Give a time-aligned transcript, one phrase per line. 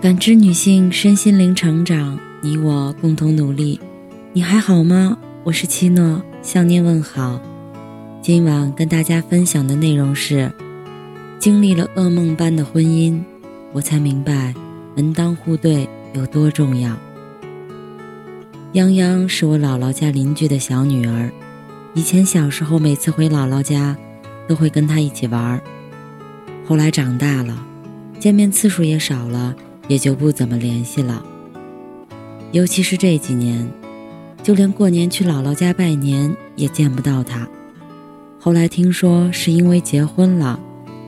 [0.00, 3.78] 感知女性身心灵成长，你我共同努力。
[4.32, 5.18] 你还好吗？
[5.44, 7.38] 我是七诺，向您问好。
[8.22, 10.50] 今晚跟大家分享的内容是：
[11.38, 13.20] 经历了噩梦般的婚姻，
[13.74, 14.54] 我才明白
[14.96, 16.96] 门当户对有多重要。
[18.72, 21.30] 泱泱是我姥姥家邻居的小女儿，
[21.92, 23.94] 以前小时候每次回姥姥家，
[24.48, 25.60] 都会跟她一起玩儿。
[26.66, 27.62] 后来长大了，
[28.18, 29.54] 见面次数也少了。
[29.90, 31.20] 也就不怎么联系了，
[32.52, 33.68] 尤其是这几年，
[34.40, 37.48] 就连过年去姥姥家拜年也见不到他。
[38.38, 40.60] 后来听说是因为结婚了，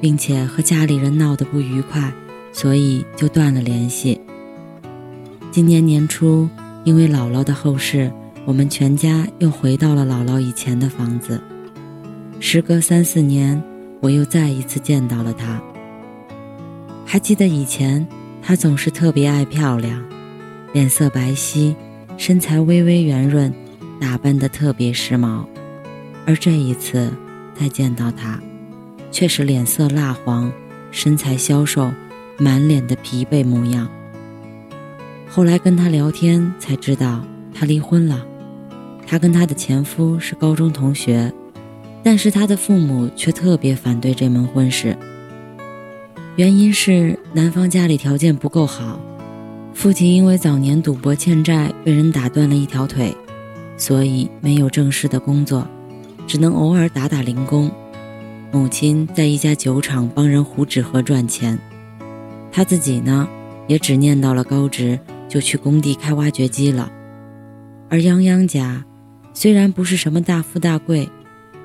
[0.00, 2.12] 并且和家里人闹得不愉快，
[2.52, 4.20] 所以就断了联系。
[5.50, 6.48] 今年年初，
[6.84, 8.08] 因为姥姥的后事，
[8.44, 11.40] 我们全家又回到了姥姥以前的房子。
[12.38, 13.60] 时隔三四年，
[14.00, 15.60] 我又再一次见到了他。
[17.04, 18.06] 还记得以前。
[18.48, 20.02] 她总是特别爱漂亮，
[20.72, 21.76] 脸色白皙，
[22.16, 23.52] 身材微微圆润，
[24.00, 25.44] 打扮得特别时髦。
[26.24, 27.12] 而这一次
[27.54, 28.40] 再见到她，
[29.10, 30.50] 却是脸色蜡黄，
[30.90, 31.92] 身材消瘦，
[32.38, 33.86] 满脸的疲惫模样。
[35.28, 38.24] 后来跟她聊天才知道，她离婚了。
[39.06, 41.30] 她跟她的前夫是高中同学，
[42.02, 44.96] 但是她的父母却特别反对这门婚事。
[46.38, 49.00] 原因是男方家里条件不够好，
[49.74, 53.12] 父亲因为早年赌博欠债被人打断了一条腿，
[53.76, 55.66] 所以没有正式的工作，
[56.28, 57.68] 只能偶尔打打零工。
[58.52, 61.58] 母亲在一家酒厂帮人糊纸盒赚钱，
[62.52, 63.28] 他自己呢，
[63.66, 64.96] 也只念到了高职
[65.28, 66.88] 就去工地开挖掘机了。
[67.88, 68.84] 而泱泱家
[69.34, 71.08] 虽然不是什么大富大贵，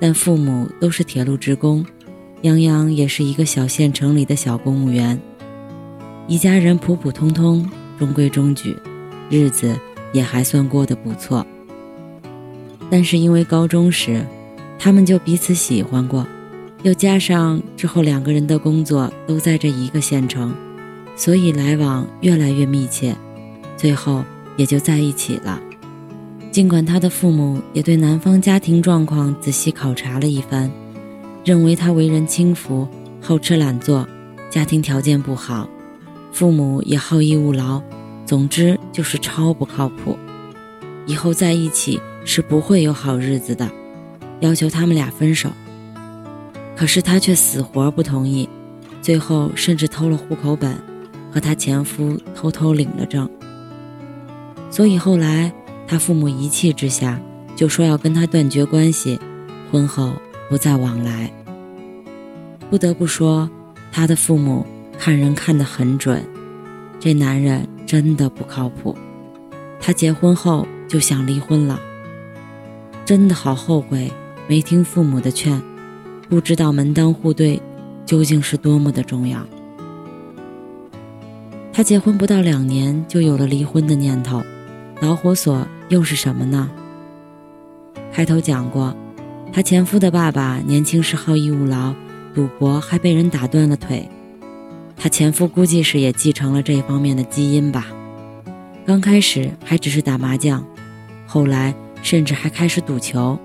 [0.00, 1.84] 但父母都是铁路职工。
[2.42, 5.16] 泱泱也是一个小县城里的小公务员，
[6.26, 8.76] 一家人普普通通，中规中矩，
[9.30, 9.78] 日子
[10.12, 11.46] 也还算过得不错。
[12.90, 14.26] 但是因为高中时，
[14.76, 16.26] 他们就彼此喜欢过，
[16.82, 20.52] 又加上之后两个人的工作都在这一个县城，
[21.14, 23.14] 所以来往越来越密切，
[23.76, 24.24] 最后
[24.56, 25.60] 也就在一起了。
[26.50, 30.68] 尽管他的父母也对男方家庭状况仔细考察了一番。
[31.44, 32.86] 认为他为人轻浮、
[33.20, 34.06] 好吃懒做，
[34.48, 35.68] 家庭条件不好，
[36.32, 37.82] 父母也好逸恶劳，
[38.24, 40.16] 总之就是超不靠谱。
[41.04, 43.68] 以后在一起是不会有好日子的，
[44.38, 45.50] 要求他们俩分手。
[46.76, 48.48] 可是他却死活不同意，
[49.00, 50.76] 最后甚至偷了户口本，
[51.32, 53.28] 和他前夫偷偷领了证。
[54.70, 55.52] 所以后来
[55.88, 57.20] 他父母一气之下，
[57.56, 59.18] 就说要跟他断绝关系，
[59.72, 60.12] 婚后。
[60.52, 61.32] 不再往来。
[62.68, 63.48] 不得不说，
[63.90, 64.66] 他的父母
[64.98, 66.22] 看人看得很准，
[67.00, 68.94] 这男人真的不靠谱。
[69.80, 71.80] 他结婚后就想离婚了，
[73.06, 74.12] 真的好后悔
[74.46, 75.58] 没听父母的劝，
[76.28, 77.58] 不知道门当户对
[78.04, 79.46] 究竟是多么的重要。
[81.72, 84.42] 他结婚不到两年就有了离婚的念头，
[85.00, 86.68] 导火索又是什么呢？
[88.12, 88.94] 开头讲过。
[89.52, 91.94] 她前夫的爸爸年轻时好逸恶劳，
[92.34, 94.08] 赌博还被人打断了腿。
[94.96, 97.86] 她前夫估计是也继承了这方面的基因吧。
[98.86, 100.64] 刚开始还只是打麻将，
[101.26, 103.38] 后来甚至还开始赌球。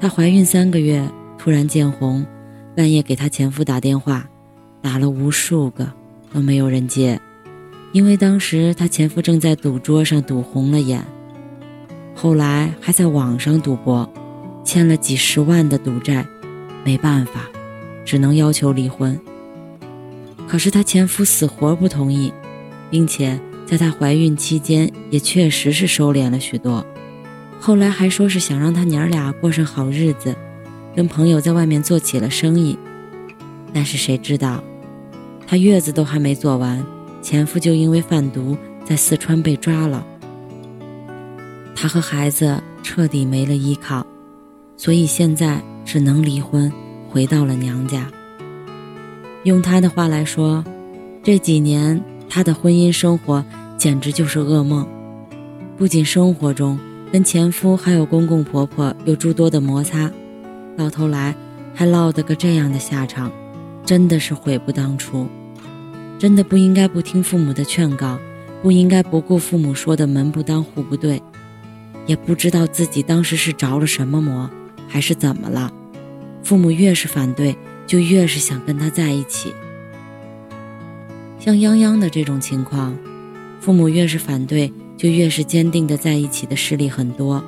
[0.00, 1.06] 她怀孕三个月，
[1.36, 2.24] 突然见红，
[2.74, 4.26] 半夜给她前夫打电话，
[4.80, 5.92] 打了无数个
[6.32, 7.20] 都没有人接，
[7.92, 11.04] 因为当时她前夫正在赌桌上赌红了眼。
[12.14, 14.10] 后来还在网上赌博。
[14.68, 16.26] 欠了几十万的赌债，
[16.84, 17.48] 没办法，
[18.04, 19.18] 只能要求离婚。
[20.46, 22.30] 可是她前夫死活不同意，
[22.90, 26.84] 并且在她怀孕期间也确实是收敛了许多。
[27.58, 30.36] 后来还说是想让她娘俩过上好日子，
[30.94, 32.78] 跟朋友在外面做起了生意。
[33.72, 34.62] 但是谁知道，
[35.46, 36.84] 她月子都还没做完，
[37.22, 38.54] 前夫就因为贩毒
[38.84, 40.06] 在四川被抓了。
[41.74, 44.06] 她和孩子彻底没了依靠。
[44.78, 46.72] 所以现在只能离婚，
[47.10, 48.06] 回到了娘家。
[49.42, 50.64] 用他的话来说，
[51.22, 53.44] 这几年他的婚姻生活
[53.76, 54.86] 简直就是噩梦。
[55.76, 56.78] 不仅生活中
[57.12, 60.10] 跟前夫还有公公婆婆有诸多的摩擦，
[60.76, 61.34] 到头来
[61.74, 63.32] 还落得个这样的下场，
[63.84, 65.26] 真的是悔不当初。
[66.20, 68.16] 真的不应该不听父母的劝告，
[68.62, 71.20] 不应该不顾父母说的门不当户不对，
[72.06, 74.48] 也不知道自己当时是着了什么魔。
[74.88, 75.72] 还是怎么了？
[76.42, 77.54] 父母越是反对，
[77.86, 79.52] 就越是想跟他在一起。
[81.38, 82.96] 像泱泱的这种情况，
[83.60, 87.44] 父母越是反对，就越是坚定的在一起的势力很多。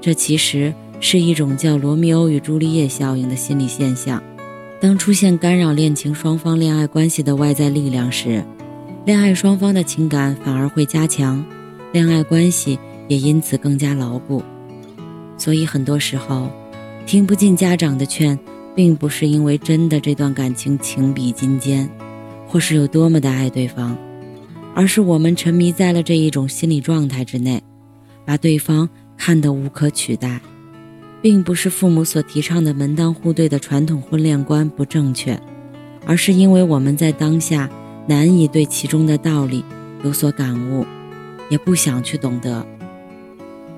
[0.00, 4.20] 这其实是一种叫罗密欧与朱丽叶效应的心理现象。
[4.80, 8.44] 当出现干扰恋情双方恋爱关系的外在力量时，
[9.04, 11.44] 恋爱双方的情感反而会加强，
[11.92, 14.42] 恋爱关系也因此更加牢固。
[15.38, 16.50] 所以很多时候，
[17.06, 18.38] 听不进家长的劝，
[18.74, 21.88] 并不是因为真的这段感情情比金坚，
[22.46, 23.96] 或是有多么的爱对方，
[24.74, 27.62] 而是我们沉迷在了这一种心理状态之内，
[28.24, 30.40] 把对方看得无可取代。
[31.20, 35.40] 并不是父母所提倡的门当户对的传统婚恋观不正确，
[36.04, 37.70] 而是因为我们在当下
[38.08, 39.64] 难以对其中的道理
[40.02, 40.84] 有所感悟，
[41.48, 42.66] 也不想去懂得。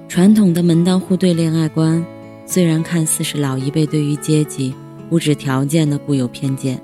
[0.08, 2.02] 传统的门当户对恋爱观，
[2.46, 4.74] 虽然看似是老一辈对于阶级、
[5.10, 6.80] 物质条件的固有偏见，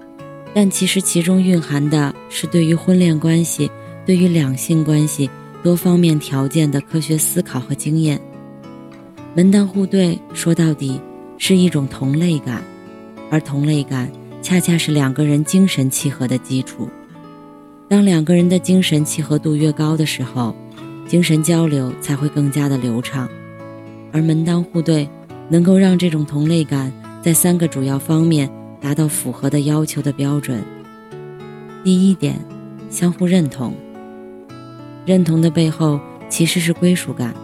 [0.55, 3.71] 但其实其中蕴含的是对于婚恋关系、
[4.07, 5.29] 对于两性关系
[5.62, 8.21] 多方面条件的科学思考和经验。
[9.35, 11.01] 门当户对，说到底
[11.39, 12.62] 是一种同类感，
[13.31, 14.11] 而同类感
[14.43, 16.89] 恰恰是两个人精神契合的基础。
[17.89, 20.55] 当两个人的精神契合度越高的时候，
[21.07, 23.29] 精神交流才会更加的流畅。
[24.12, 25.09] 而门当户对
[25.50, 28.49] 能够让这种同类感在三个主要方面
[28.81, 30.64] 达到符合的要求的标准。
[31.85, 32.38] 第一点，
[32.88, 33.75] 相互认同。
[35.05, 35.99] 认同的背后
[36.29, 37.35] 其实是归属感。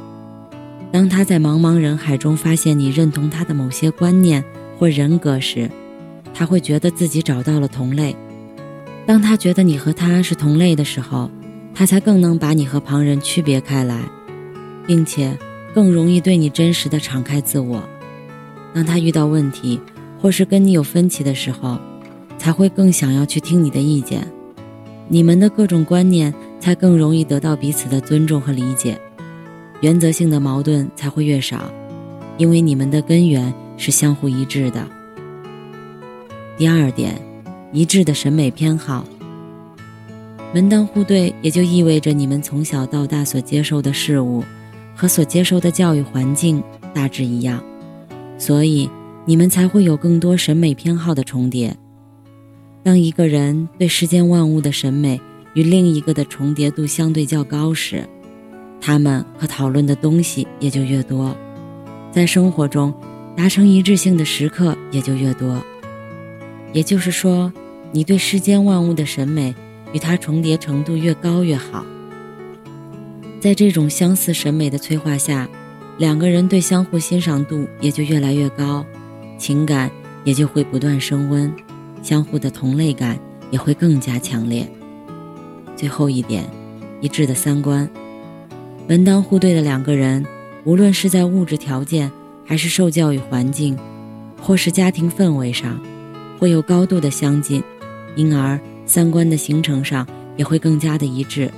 [0.92, 4.42] 当他在茫茫人海中发现你认同他的某些观念
[4.78, 5.68] 或人格时，
[6.32, 8.14] 他会觉得自己找到了同类。
[9.04, 11.30] 当他觉得你和他是同类的时候，
[11.74, 14.00] 他才更能把你和旁人区别开来，
[14.86, 15.36] 并且
[15.74, 17.82] 更容易对你真实的敞开自我。
[18.76, 19.80] 当他遇到问题
[20.20, 21.78] 或是跟你有分歧的时候，
[22.36, 24.30] 才会更想要去听你的意见。
[25.08, 29.00] 你们的各种观念才更容易得到彼此的尊重和理解。
[29.80, 31.70] 原则性的矛盾才会越少，
[32.36, 34.86] 因为你们的根源是相互一致的。
[36.58, 37.18] 第二点，
[37.72, 39.06] 一致的审美偏好。
[40.52, 44.44] 门当户对也就意味着你们从小到大所接受的事物
[44.94, 46.62] 和所接受的教育环境
[46.92, 47.62] 大致一样，
[48.38, 48.88] 所以
[49.24, 51.76] 你们才会有更多审美偏好的重叠。
[52.82, 55.20] 当一个人对世间万物的审美
[55.54, 58.08] 与另一个的重叠度相对较高时，
[58.80, 61.36] 他们可讨论的东西也就越多，
[62.12, 62.94] 在生活中
[63.36, 65.60] 达成一致性的时刻也就越多。
[66.72, 67.52] 也就是说，
[67.90, 69.54] 你对世间万物的审美
[69.92, 71.84] 与它重叠程度越高越好。
[73.40, 75.48] 在这种相似审美的催化下，
[75.98, 78.84] 两个人对相互欣赏度也就越来越高，
[79.38, 79.90] 情感
[80.24, 81.50] 也就会不断升温，
[82.02, 83.18] 相互的同类感
[83.50, 84.68] 也会更加强烈。
[85.74, 86.44] 最后一点，
[87.00, 87.88] 一致的三观。
[88.86, 90.24] 门当户对的两个人，
[90.64, 92.12] 无论是在物质条件，
[92.44, 93.76] 还是受教育环境，
[94.40, 95.80] 或是家庭氛围上，
[96.38, 97.62] 会有高度的相近，
[98.16, 100.06] 因而三观的形成上
[100.36, 101.50] 也会更加的一致。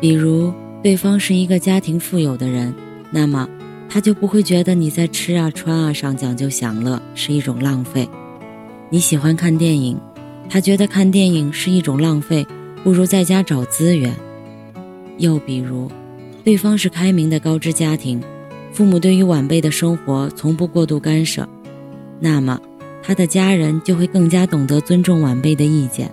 [0.00, 0.52] 比如，
[0.82, 2.74] 对方是一个家庭富有的人，
[3.10, 3.48] 那么
[3.88, 8.08] 他就不会觉得你在吃啊穿啊上讲究享乐是一种浪费。
[8.90, 9.98] 你喜欢看电影，
[10.48, 12.46] 他觉得看电影是一种浪费，
[12.82, 14.14] 不如在家找资源。
[15.18, 15.90] 又比如，
[16.44, 18.22] 对方是开明的高知家庭，
[18.72, 21.48] 父母对于晚辈的生活从不过度干涉，
[22.20, 22.60] 那么
[23.02, 26.10] 他的家人就会更加懂得尊重晚辈的意见，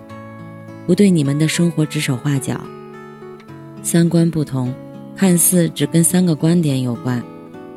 [0.86, 2.60] 不对你们的生活指手画脚。
[3.82, 4.74] 三观不同，
[5.16, 7.22] 看似只跟三个观点有关，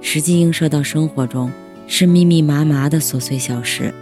[0.02, 1.52] 实际映射到生活中
[1.88, 3.94] 是密密麻麻的琐碎小事，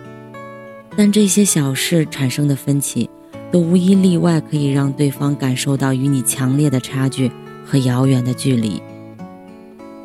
[0.95, 3.09] 但这些小事产生的分歧，
[3.51, 7.31] 都无一例外可以让对方感受到与你强烈的差距。
[7.69, 8.81] 和遥远的距离。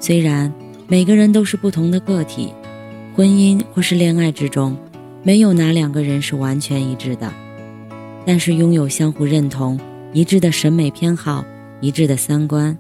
[0.00, 0.52] 虽然
[0.88, 2.52] 每个人都是不同的个体，
[3.14, 4.76] 婚姻或是恋爱之中，
[5.22, 7.32] 没有哪两个人是完全一致的，
[8.26, 9.78] 但是拥有相互认同、
[10.12, 11.44] 一致的审美偏好、
[11.80, 12.76] 一致的三观，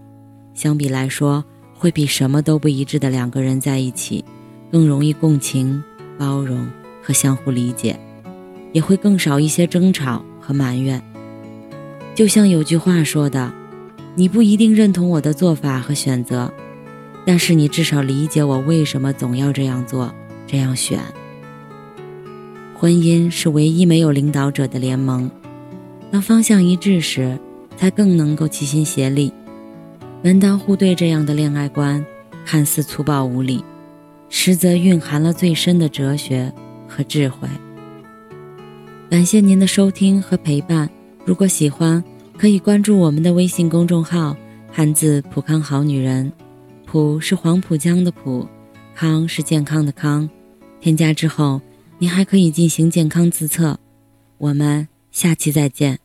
[0.54, 1.44] 相比来说，
[1.74, 4.24] 会比什么都不一致的两个人在一起，
[4.70, 5.82] 更容易共情、
[6.18, 6.68] 包容
[7.02, 7.98] 和相互理解，
[8.72, 11.02] 也会更少一些争吵和埋怨。
[12.14, 13.52] 就像有句话说的。
[14.14, 16.52] 你不一定认同我的做法和选择，
[17.24, 20.12] 但是你至少理解我为什么总要这样做、
[20.46, 21.00] 这样选。
[22.76, 25.30] 婚姻是唯一没有领导者的联盟，
[26.10, 27.38] 当方向一致时，
[27.74, 29.32] 才更能够齐心协力。
[30.24, 32.04] 门当户对这样的恋爱观，
[32.44, 33.64] 看似粗暴无礼，
[34.28, 36.52] 实则蕴含了最深的哲学
[36.86, 37.48] 和智慧。
[39.10, 40.88] 感谢您的收听和陪伴。
[41.24, 42.02] 如果喜欢，
[42.38, 44.36] 可以关注我们的微信公众号
[44.70, 46.32] “汉字浦康好女人”，
[46.86, 48.46] 浦是黄浦江的浦，
[48.94, 50.30] 康是健康的康。
[50.80, 51.60] 添加之后，
[51.98, 53.76] 您还可以进行健康自测。
[54.38, 56.01] 我们下期再见。